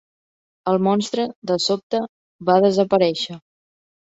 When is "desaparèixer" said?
2.67-3.39